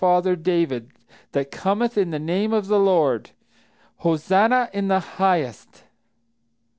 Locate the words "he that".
0.71-1.51